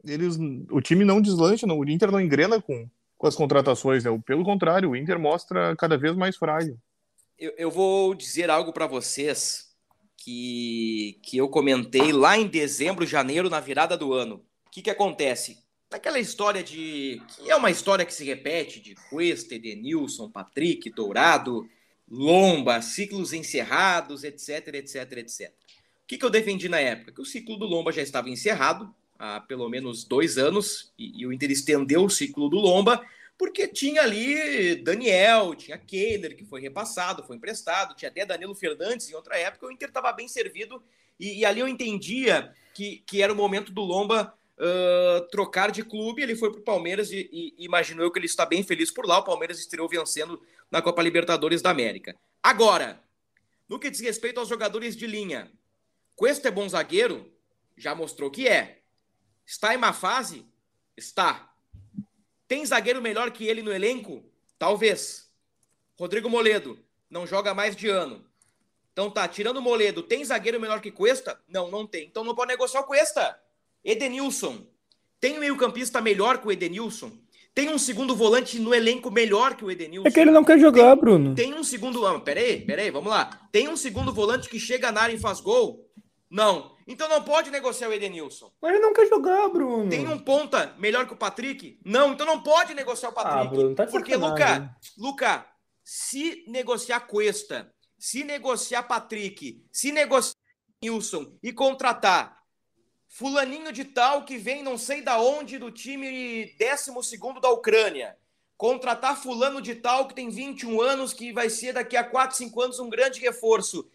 [0.04, 0.36] eles,
[0.70, 4.10] o time não deslancha, não, o Inter não engrena com, com as contratações, né?
[4.26, 6.76] Pelo contrário, o Inter mostra cada vez mais frágil.
[7.38, 9.72] Eu, eu vou dizer algo para vocês
[10.16, 14.44] que, que eu comentei lá em dezembro, janeiro, na virada do ano.
[14.66, 15.58] O que, que acontece?
[15.92, 17.20] Aquela história de.
[17.28, 21.68] que é uma história que se repete de Cuesta, Edenilson, Patrick, Dourado,
[22.10, 25.50] Lomba, ciclos encerrados, etc, etc, etc.
[25.50, 27.12] O que, que eu defendi na época?
[27.12, 31.26] Que o ciclo do Lomba já estava encerrado há pelo menos dois anos, e, e
[31.26, 33.00] o Inter estendeu o ciclo do Lomba,
[33.38, 39.08] porque tinha ali Daniel, tinha Kehler, que foi repassado, foi emprestado, tinha até Danilo Fernandes
[39.08, 40.82] em outra época, o Inter estava bem servido,
[41.20, 44.34] e, e, ali eu entendia que, que era o momento do Lomba
[45.30, 48.62] trocar de clube, ele foi para o Palmeiras e, e imaginou que ele está bem
[48.62, 52.16] feliz por lá, o Palmeiras estreou vencendo na Copa Libertadores da América.
[52.42, 53.02] Agora,
[53.68, 55.50] no que diz respeito aos jogadores de linha,
[56.14, 57.32] Cuesta é bom zagueiro?
[57.76, 58.82] Já mostrou que é.
[59.44, 60.46] Está em má fase?
[60.96, 61.52] Está.
[62.46, 64.24] Tem zagueiro melhor que ele no elenco?
[64.58, 65.32] Talvez.
[65.98, 66.78] Rodrigo Moledo
[67.10, 68.24] não joga mais de ano.
[68.92, 71.40] Então tá, tirando o Moledo, tem zagueiro melhor que Cuesta?
[71.48, 72.06] Não, não tem.
[72.06, 73.40] Então não pode negociar o Cuesta.
[73.84, 74.66] Edenilson.
[75.20, 77.12] Tem um meio-campista melhor que o Edenilson?
[77.54, 80.08] Tem um segundo volante no elenco melhor que o Edenilson?
[80.08, 81.34] É que ele não quer jogar, tem, Bruno.
[81.34, 82.06] Tem um segundo.
[82.06, 83.48] Ah, peraí, peraí, vamos lá.
[83.52, 85.86] Tem um segundo volante que chega na área e faz gol?
[86.30, 86.72] Não.
[86.86, 88.50] Então não pode negociar o Edenilson.
[88.60, 89.90] Mas ele não quer jogar, Bruno.
[89.90, 91.78] Tem um ponta melhor que o Patrick?
[91.84, 93.46] Não, então não pode negociar o Patrick.
[93.46, 95.46] Ah, Bruno, tá Porque, Luca, Luca,
[95.84, 100.34] se negociar Cuesta, se negociar Patrick, se negociar
[100.82, 102.41] Nilson e contratar
[103.12, 108.16] fulaninho de tal que vem não sei da onde do time 12 da Ucrânia,
[108.56, 112.62] contratar fulano de tal que tem 21 anos que vai ser daqui a 4, 5
[112.62, 113.86] anos um grande reforço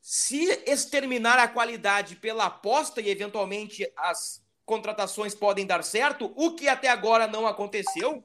[0.00, 6.66] se exterminar a qualidade pela aposta e eventualmente as contratações podem dar certo, o que
[6.66, 8.24] até agora não aconteceu,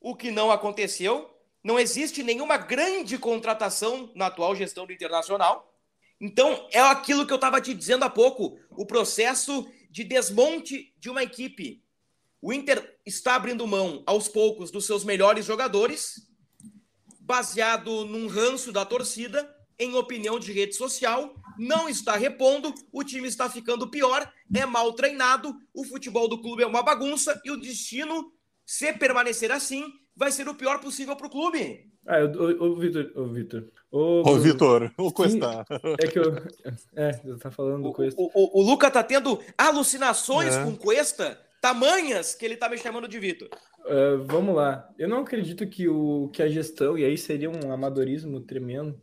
[0.00, 5.73] o que não aconteceu, não existe nenhuma grande contratação na atual gestão do Internacional.
[6.20, 11.10] Então, é aquilo que eu estava te dizendo há pouco, o processo de desmonte de
[11.10, 11.82] uma equipe.
[12.40, 16.28] O Inter está abrindo mão aos poucos dos seus melhores jogadores,
[17.20, 23.28] baseado num ranço da torcida, em opinião de rede social, não está repondo, o time
[23.28, 27.56] está ficando pior, é mal treinado, o futebol do clube é uma bagunça e o
[27.56, 28.32] destino,
[28.64, 29.84] se permanecer assim,
[30.16, 31.90] vai ser o pior possível para o clube.
[32.06, 32.18] Ah,
[32.60, 33.10] o Vitor.
[33.16, 33.64] O Vitor.
[33.90, 35.64] O Vitor, o Cuesta.
[36.00, 36.34] É que eu.
[36.94, 38.20] É, você tá falando do Cuesta.
[38.20, 40.64] O, o, o, Luca tá tendo alucinações é.
[40.64, 43.48] com Cuesta, tamanhas que ele tá me chamando de Vitor.
[43.84, 44.88] Uh, vamos lá.
[44.98, 49.00] Eu não acredito que, o, que a gestão, e aí seria um amadorismo tremendo,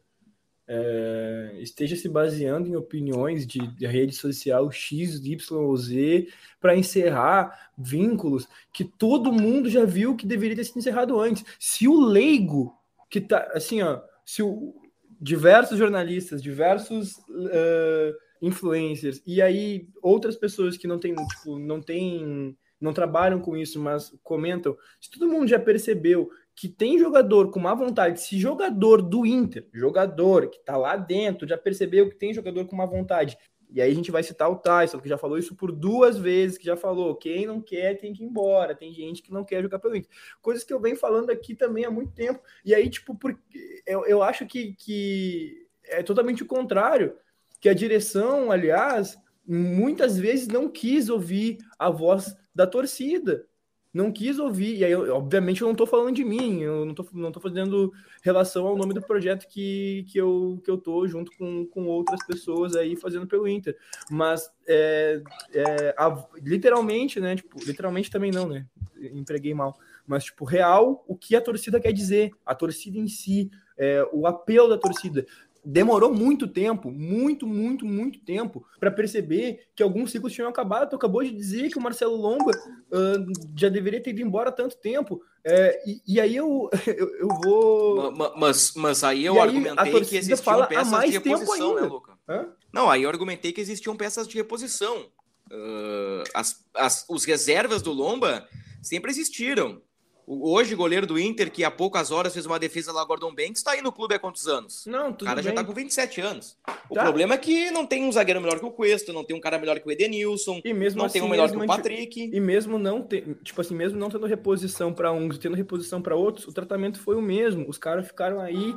[0.73, 6.29] é, esteja se baseando em opiniões de, de rede social X, Y ou Z
[6.61, 11.43] para encerrar vínculos que todo mundo já viu que deveria ter sido encerrado antes.
[11.59, 12.73] Se o leigo
[13.09, 14.73] que tá assim, ó, se o,
[15.19, 22.57] diversos jornalistas, diversos uh, influencers e aí outras pessoas que não têm, tipo, não têm,
[22.79, 27.59] não trabalham com isso, mas comentam, se todo mundo já percebeu que tem jogador com
[27.59, 32.33] má vontade, se jogador do Inter, jogador que tá lá dentro, já percebeu que tem
[32.33, 33.37] jogador com má vontade,
[33.73, 36.57] e aí a gente vai citar o Tyson, que já falou isso por duas vezes,
[36.57, 39.61] que já falou, quem não quer tem que ir embora, tem gente que não quer
[39.61, 40.11] jogar pelo Inter.
[40.41, 42.41] Coisas que eu venho falando aqui também há muito tempo.
[42.65, 47.15] E aí, tipo, porque eu, eu acho que, que é totalmente o contrário,
[47.61, 53.47] que a direção, aliás, muitas vezes não quis ouvir a voz da torcida
[53.93, 57.07] não quis ouvir, e aí, obviamente, eu não estou falando de mim, eu não estou
[57.13, 57.91] não tô fazendo
[58.23, 62.25] relação ao nome do projeto que, que, eu, que eu tô junto com, com outras
[62.25, 63.77] pessoas aí fazendo pelo Inter.
[64.09, 65.21] Mas, é,
[65.53, 67.35] é, a, literalmente, né?
[67.35, 68.65] Tipo, literalmente também não, né?
[69.13, 69.77] Empreguei mal.
[70.07, 74.25] Mas, tipo, real, o que a torcida quer dizer, a torcida em si, é, o
[74.25, 75.25] apelo da torcida
[75.63, 80.89] demorou muito tempo, muito, muito, muito tempo, para perceber que alguns ciclos tinham acabado.
[80.89, 84.53] Tu acabou de dizer que o Marcelo Lomba uh, já deveria ter ido embora há
[84.53, 85.21] tanto tempo.
[85.43, 88.11] É, e, e, aí eu, eu, eu, vou.
[88.37, 92.13] Mas, mas aí eu argumentei que existiam peças de reposição, né, Luca?
[92.27, 92.47] Hã?
[92.73, 95.07] Não, aí eu argumentei que existiam peças de reposição.
[95.51, 98.47] Uh, as, as, os reservas do Lomba
[98.81, 99.81] sempre existiram.
[100.27, 103.71] Hoje, goleiro do Inter, que há poucas horas fez uma defesa lá, Gordon Banks, está
[103.71, 104.85] aí no clube há quantos anos?
[104.85, 105.43] Não, tudo O cara bem.
[105.43, 106.57] já tá com 27 anos.
[106.89, 107.03] O tá.
[107.03, 109.57] problema é que não tem um zagueiro melhor que o Cuesta, não tem um cara
[109.57, 112.29] melhor que o Edenilson, e mesmo não assim, tem um melhor que o Patrick.
[112.33, 116.01] E mesmo não ter, tipo assim, mesmo não tendo reposição para uns e tendo reposição
[116.01, 117.67] para outros, o tratamento foi o mesmo.
[117.67, 118.75] Os caras ficaram aí,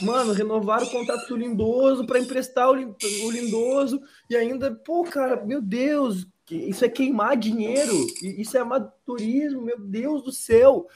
[0.00, 5.60] mano, renovaram o contrato do Lindoso para emprestar o Lindoso e ainda, pô, cara, meu
[5.60, 10.86] Deus, isso é queimar dinheiro, isso é amadorismo, meu Deus do céu.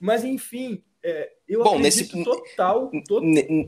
[0.00, 3.20] Mas enfim, é, eu Bom, nesse total, total,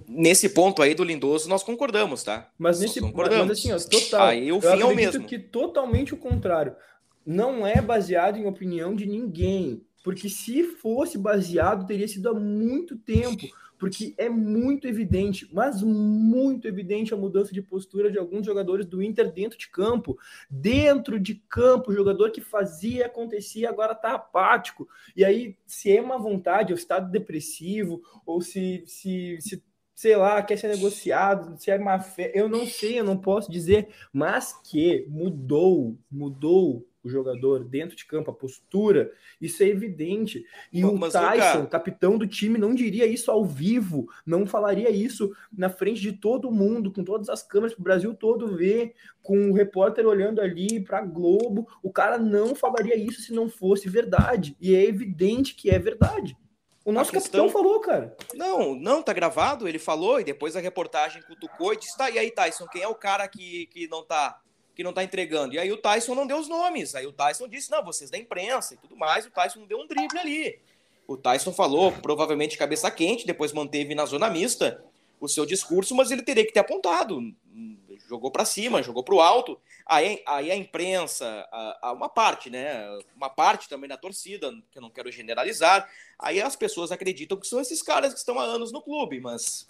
[0.08, 2.50] Nesse ponto aí do Lindoso, nós concordamos, tá?
[2.58, 3.46] Mas nesse concordamos.
[3.46, 4.26] Mas assim, ó, total.
[4.26, 5.24] Aí o fim eu é o mesmo.
[5.24, 6.74] que totalmente o contrário.
[7.24, 9.84] Não é baseado em opinião de ninguém.
[10.02, 13.46] Porque se fosse baseado, teria sido há muito tempo
[13.80, 19.02] porque é muito evidente, mas muito evidente a mudança de postura de alguns jogadores do
[19.02, 20.18] Inter dentro de campo.
[20.50, 24.86] Dentro de campo, jogador que fazia, acontecia, agora tá apático.
[25.16, 29.64] E aí, se é uma vontade, ou estado depressivo, ou se, se, se
[29.94, 33.50] sei lá, quer ser negociado, se é má fé, eu não sei, eu não posso
[33.50, 40.44] dizer, mas que mudou, mudou o jogador dentro de campo, a postura, isso é evidente.
[40.72, 45.32] E Bom, o Tyson, capitão do time, não diria isso ao vivo, não falaria isso
[45.56, 49.50] na frente de todo mundo, com todas as câmeras para o Brasil todo ver, com
[49.50, 51.66] o repórter olhando ali para Globo.
[51.82, 54.56] O cara não falaria isso se não fosse verdade.
[54.60, 56.36] E é evidente que é verdade.
[56.84, 57.46] O nosso questão...
[57.46, 58.16] capitão falou, cara.
[58.34, 62.18] Não, não, tá gravado, ele falou, e depois a reportagem cutucou e disse: tá, e
[62.18, 64.40] aí, Tyson, quem é o cara que, que não tá
[64.74, 65.54] que não tá entregando.
[65.54, 66.94] E aí o Tyson não deu os nomes.
[66.94, 69.26] Aí o Tyson disse: não, vocês da imprensa e tudo mais.
[69.26, 70.58] O Tyson deu um drible ali.
[71.06, 74.84] O Tyson falou, provavelmente cabeça quente, depois manteve na zona mista
[75.20, 77.20] o seu discurso, mas ele teria que ter apontado.
[78.08, 79.60] Jogou para cima, jogou para o alto.
[79.84, 82.86] Aí, aí a imprensa, a, a uma parte, né?
[83.14, 85.88] Uma parte também da torcida, que eu não quero generalizar.
[86.18, 89.66] Aí as pessoas acreditam que são esses caras que estão há anos no clube, mas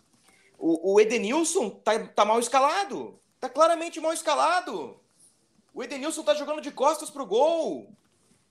[0.59, 3.19] o, o Edenilson tá, tá mal escalado.
[3.41, 5.01] Tá claramente mal escalado.
[5.73, 7.91] O Edenilson tá jogando de costas pro gol.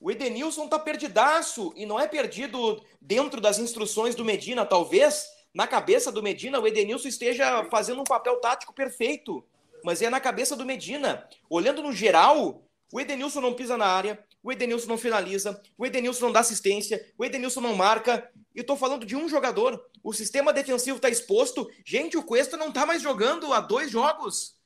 [0.01, 5.67] O Edenilson tá perdidaço e não é perdido dentro das instruções do Medina, talvez na
[5.67, 9.43] cabeça do Medina o Edenilson esteja fazendo um papel tático perfeito,
[9.83, 11.27] mas é na cabeça do Medina.
[11.49, 16.25] Olhando no geral, o Edenilson não pisa na área, o Edenilson não finaliza, o Edenilson
[16.27, 18.31] não dá assistência, o Edenilson não marca.
[18.55, 19.83] E tô falando de um jogador.
[20.03, 21.69] O sistema defensivo tá exposto.
[21.85, 24.58] Gente, o Cuesta não tá mais jogando há dois jogos.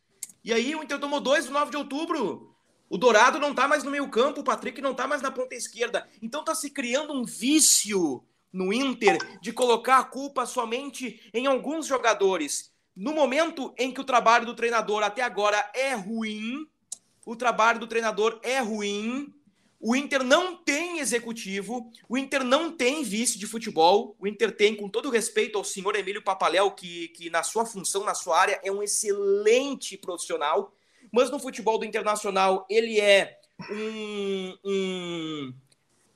[0.43, 2.55] E aí o Inter tomou dois no 9 de outubro.
[2.89, 5.55] O Dourado não tá mais no meio campo, o Patrick não tá mais na ponta
[5.55, 6.07] esquerda.
[6.21, 11.87] Então tá se criando um vício no Inter de colocar a culpa somente em alguns
[11.87, 12.71] jogadores.
[12.95, 16.67] No momento em que o trabalho do treinador até agora é ruim,
[17.25, 19.33] o trabalho do treinador é ruim,
[19.85, 24.15] o Inter não tem executivo, o Inter não tem vice de futebol.
[24.17, 28.05] O Inter tem, com todo respeito ao senhor Emílio Papaléu, que, que na sua função,
[28.05, 30.73] na sua área, é um excelente profissional.
[31.11, 33.37] Mas no futebol do Internacional, ele é
[33.69, 35.53] um, um,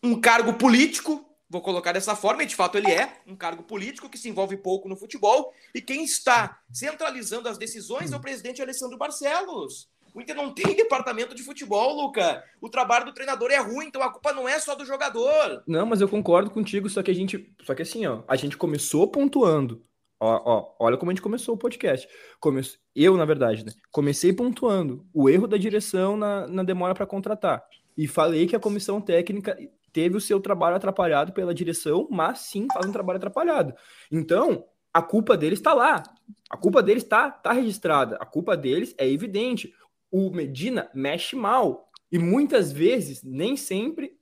[0.01, 1.29] um cargo político.
[1.49, 4.55] Vou colocar dessa forma, e de fato ele é um cargo político que se envolve
[4.55, 9.89] pouco no futebol, e quem está centralizando as decisões é o presidente Alessandro Barcelos.
[10.17, 12.43] O Inter não tem departamento de futebol, Luca.
[12.59, 15.61] O trabalho do treinador é ruim, então a culpa não é só do jogador.
[15.67, 17.53] Não, mas eu concordo contigo, só que a gente.
[17.61, 19.85] Só que assim, ó, a gente começou pontuando.
[20.19, 22.09] Ó, ó, olha como a gente começou o podcast.
[22.39, 22.63] Come...
[22.95, 23.71] Eu, na verdade, né?
[23.91, 27.63] Comecei pontuando o erro da direção na, na demora para contratar.
[27.95, 29.55] E falei que a comissão técnica
[29.93, 33.75] teve o seu trabalho atrapalhado pela direção, mas sim faz um trabalho atrapalhado.
[34.11, 36.01] Então, a culpa deles está lá.
[36.49, 38.17] A culpa deles está tá registrada.
[38.19, 39.71] A culpa deles é evidente.
[40.17, 41.91] O Medina mexe mal.
[42.11, 44.17] E muitas vezes, nem sempre,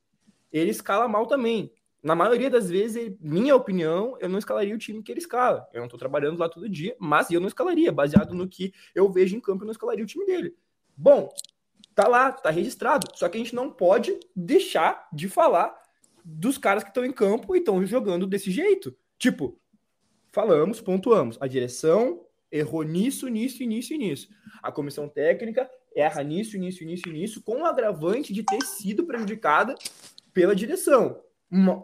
[0.52, 1.72] ele escala mal também
[2.06, 5.68] na maioria das vezes, minha opinião, eu não escalaria o time que ele escala.
[5.74, 9.12] Eu não estou trabalhando lá todo dia, mas eu não escalaria, baseado no que eu
[9.12, 10.54] vejo em campo, eu não escalaria o time dele.
[10.96, 11.34] Bom,
[11.96, 13.08] tá lá, tá registrado.
[13.16, 15.76] Só que a gente não pode deixar de falar
[16.24, 18.96] dos caras que estão em campo e estão jogando desse jeito.
[19.18, 19.60] Tipo,
[20.32, 21.40] falamos, pontuamos.
[21.42, 24.30] A direção errou nisso, nisso, nisso e nisso.
[24.62, 29.76] A comissão técnica erra nisso, nisso, nisso nisso, com o agravante de ter sido prejudicada
[30.34, 31.22] pela direção.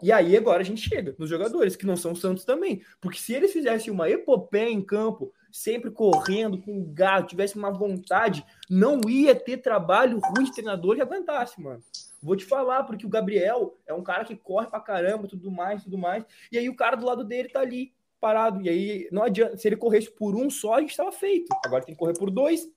[0.02, 2.82] E aí agora a gente chega nos jogadores, que não são Santos também.
[3.00, 8.44] Porque se eles fizessem uma epopeia em campo, sempre correndo, com gato, tivesse uma vontade,
[8.68, 11.82] não ia ter trabalho ruim de treinador que aguentasse, mano.
[12.22, 15.84] Vou te falar, porque o Gabriel é um cara que corre pra caramba, tudo mais,
[15.84, 16.24] tudo mais.
[16.50, 18.60] E aí o cara do lado dele tá ali, parado.
[18.62, 21.48] E aí não adianta, se ele corresse por um só, a gente tava feito.
[21.64, 22.68] Agora tem que correr por dois.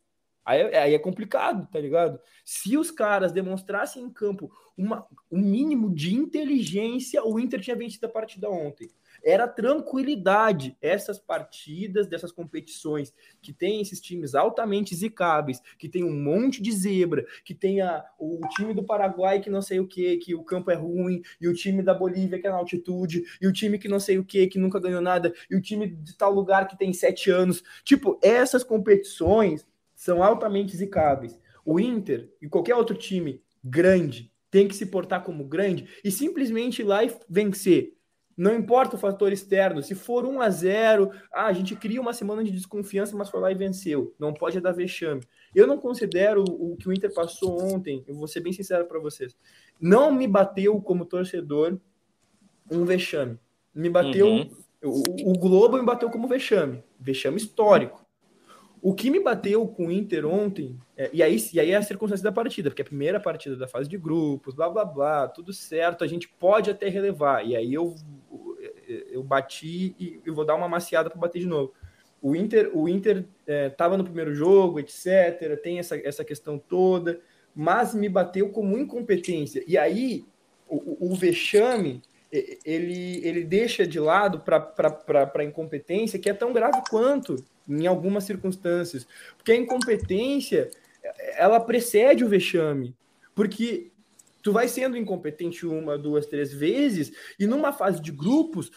[0.46, 2.20] Aí, aí é complicado, tá ligado?
[2.44, 8.06] Se os caras demonstrassem em campo uma, um mínimo de inteligência, o Inter tinha vencido
[8.06, 8.90] a partida ontem.
[9.24, 16.16] Era tranquilidade essas partidas, dessas competições, que tem esses times altamente zicáveis, que tem um
[16.16, 20.18] monte de zebra, que tem a, o time do Paraguai que não sei o que,
[20.18, 23.48] que o campo é ruim, e o time da Bolívia que é na altitude, e
[23.48, 26.16] o time que não sei o que, que nunca ganhou nada, e o time de
[26.16, 27.64] tal lugar que tem sete anos.
[27.84, 29.66] Tipo, essas competições
[30.06, 31.40] são altamente zicáveis.
[31.66, 36.84] O Inter e qualquer outro time grande tem que se portar como grande e simplesmente
[36.84, 37.96] ir lá e vencer.
[38.38, 42.14] Não importa o fator externo, se for 1 a 0 ah, a gente cria uma
[42.14, 44.14] semana de desconfiança, mas foi lá e venceu.
[44.20, 45.24] Não pode dar vexame.
[45.56, 49.00] Eu não considero o que o Inter passou ontem, eu vou ser bem sincero para
[49.00, 49.36] vocês.
[49.82, 51.80] Não me bateu como torcedor
[52.70, 53.40] um vexame.
[53.74, 54.28] Me bateu.
[54.28, 54.52] Uhum.
[54.84, 56.84] O, o Globo me bateu como vexame.
[57.00, 58.05] Vexame histórico.
[58.86, 61.82] O que me bateu com o Inter ontem, é, e, aí, e aí é a
[61.82, 65.28] circunstância da partida, porque é a primeira partida da fase de grupos, blá blá blá,
[65.28, 67.44] tudo certo, a gente pode até relevar.
[67.44, 67.96] E aí eu,
[68.88, 71.74] eu bati e eu vou dar uma maciada para bater de novo.
[72.22, 75.60] O Inter, o Inter estava é, no primeiro jogo, etc.
[75.64, 77.20] Tem essa, essa questão toda,
[77.56, 79.64] mas me bateu como incompetência.
[79.66, 80.28] E aí
[80.70, 86.82] o, o vexame ele, ele deixa de lado para a incompetência, que é tão grave
[86.90, 89.08] quanto em algumas circunstâncias.
[89.38, 90.70] Porque a incompetência,
[91.38, 92.96] ela precede o vexame.
[93.34, 93.92] Porque
[94.42, 98.72] tu vai sendo incompetente uma, duas, três vezes, e numa fase de grupos,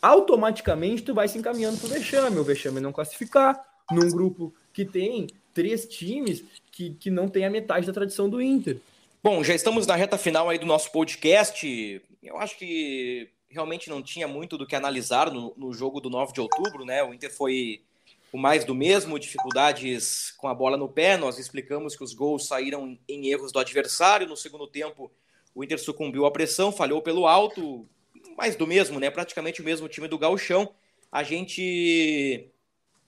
[0.00, 2.38] automaticamente tu vai se encaminhando para o vexame.
[2.38, 7.50] O vexame não classificar num grupo que tem três times que, que não tem a
[7.50, 8.78] metade da tradição do Inter.
[9.24, 12.02] Bom, já estamos na reta final aí do nosso podcast.
[12.20, 16.32] Eu acho que realmente não tinha muito do que analisar no, no jogo do 9
[16.32, 17.04] de outubro, né?
[17.04, 17.84] O Inter foi
[18.32, 21.16] o mais do mesmo, dificuldades com a bola no pé.
[21.16, 24.26] Nós explicamos que os gols saíram em erros do adversário.
[24.26, 25.08] No segundo tempo,
[25.54, 27.88] o Inter sucumbiu à pressão, falhou pelo alto.
[28.36, 29.08] Mais do mesmo, né?
[29.08, 30.74] Praticamente o mesmo time do Gauchão.
[31.12, 32.50] A gente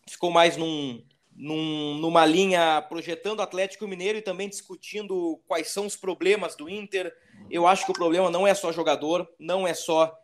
[0.09, 1.03] ficou mais num,
[1.37, 7.13] num, numa linha projetando Atlético Mineiro e também discutindo quais são os problemas do Inter.
[7.51, 10.17] Eu acho que o problema não é só jogador, não é só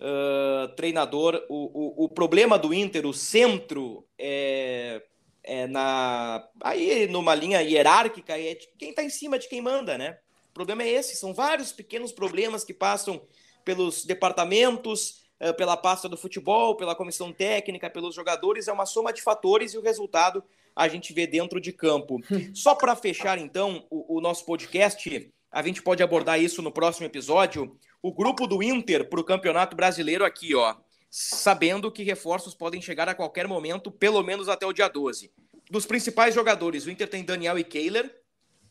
[0.00, 1.44] uh, treinador.
[1.48, 5.02] O, o, o, problema do Inter, o centro, é,
[5.42, 10.18] é na aí numa linha hierárquica, é quem está em cima de quem manda, né?
[10.50, 13.22] O problema é esse, são vários pequenos problemas que passam
[13.64, 15.19] pelos departamentos,
[15.56, 19.78] pela pasta do futebol, pela comissão técnica, pelos jogadores, é uma soma de fatores e
[19.78, 22.20] o resultado a gente vê dentro de campo.
[22.54, 27.06] Só para fechar, então, o, o nosso podcast, a gente pode abordar isso no próximo
[27.06, 30.74] episódio o grupo do Inter para o Campeonato Brasileiro aqui, ó,
[31.10, 35.30] sabendo que reforços podem chegar a qualquer momento, pelo menos até o dia 12.
[35.70, 38.22] Dos principais jogadores, o Inter tem Daniel e Kehler,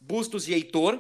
[0.02, 1.00] Bustos e Heitor,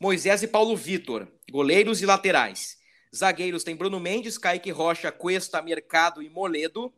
[0.00, 2.78] Moisés e Paulo Vitor, goleiros e laterais.
[3.16, 6.92] Zagueiros tem Bruno Mendes, Kaique Rocha, Cuesta, Mercado e Moledo.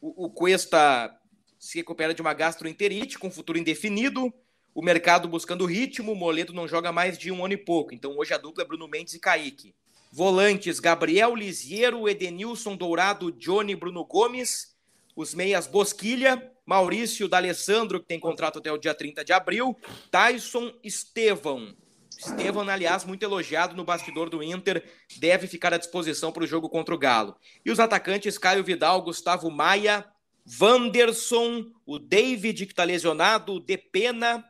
[0.00, 1.16] O, o Cuesta
[1.58, 4.32] se recupera de uma gastroenterite com futuro indefinido.
[4.74, 7.94] O mercado buscando ritmo, o Moledo não joga mais de um ano e pouco.
[7.94, 9.74] Então hoje a dupla é Bruno Mendes e Kaique.
[10.10, 14.74] Volantes: Gabriel Lisiero, Edenilson Dourado, Johnny Bruno Gomes.
[15.14, 19.76] Os meias: Bosquilha, Maurício D'Alessandro, que tem contrato até o dia 30 de abril.
[20.10, 21.76] Tyson Estevão.
[22.26, 24.84] Estevão, aliás, muito elogiado no bastidor do Inter,
[25.16, 27.36] deve ficar à disposição para o jogo contra o Galo.
[27.64, 30.04] E os atacantes Caio Vidal, Gustavo Maia,
[30.60, 34.44] Wanderson, o David, que está lesionado, o Depena,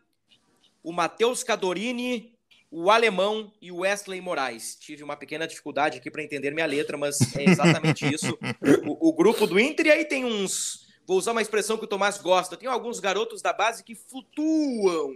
[0.82, 2.32] o Matheus Cadorini,
[2.70, 4.76] o Alemão e o Wesley Moraes.
[4.76, 8.38] Tive uma pequena dificuldade aqui para entender minha letra, mas é exatamente isso.
[8.86, 10.86] O, o, grupo do Inter, e aí tem uns.
[11.06, 15.14] Vou usar uma expressão que o Tomás gosta: tem alguns garotos da base que flutuam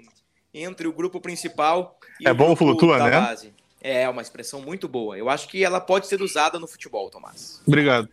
[0.56, 3.20] entre o grupo principal e é o bom grupo flutua, da né?
[3.20, 3.54] base.
[3.80, 5.16] É uma expressão muito boa.
[5.16, 7.62] Eu acho que ela pode ser usada no futebol, Tomás.
[7.66, 8.08] Obrigado.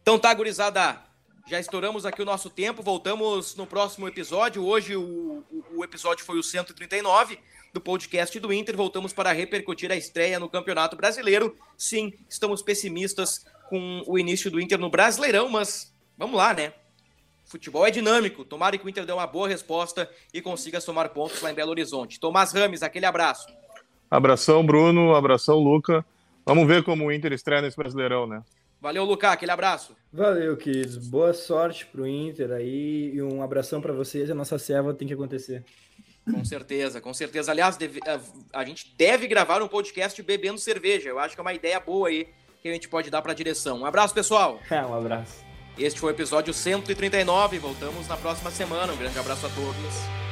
[0.00, 1.00] Então tá, gurizada.
[1.48, 2.82] Já estouramos aqui o nosso tempo.
[2.82, 4.64] Voltamos no próximo episódio.
[4.64, 7.38] Hoje o, o episódio foi o 139
[7.72, 8.76] do podcast do Inter.
[8.76, 11.56] Voltamos para repercutir a estreia no Campeonato Brasileiro.
[11.76, 16.72] Sim, estamos pessimistas com o início do Inter no Brasileirão, mas vamos lá, né?
[17.52, 18.46] Futebol é dinâmico.
[18.46, 21.70] Tomara que o Inter dê uma boa resposta e consiga somar pontos lá em Belo
[21.70, 22.18] Horizonte.
[22.18, 23.46] Tomás Rames, aquele abraço.
[24.10, 25.14] Abração, Bruno.
[25.14, 26.02] Abração, Luca.
[26.46, 28.42] Vamos ver como o Inter estreia nesse Brasileirão, né?
[28.80, 29.32] Valeu, Luca.
[29.32, 29.94] Aquele abraço.
[30.10, 30.96] Valeu, queridos.
[30.96, 34.30] Boa sorte pro Inter aí e um abração para vocês.
[34.30, 35.62] A nossa serva tem que acontecer.
[36.24, 37.52] Com certeza, com certeza.
[37.52, 41.10] Aliás, deve, a, a, gente deve gravar um podcast bebendo cerveja.
[41.10, 42.28] Eu acho que é uma ideia boa aí
[42.62, 43.80] que a gente pode dar para a direção.
[43.80, 44.58] Um abraço, pessoal.
[44.70, 45.51] É, um abraço.
[45.78, 47.58] Este foi o episódio 139.
[47.58, 48.92] Voltamos na próxima semana.
[48.92, 50.31] Um grande abraço a todos.